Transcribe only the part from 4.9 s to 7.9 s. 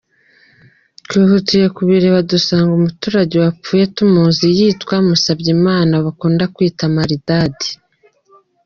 Musabyimana bakunda kwita Maridadi.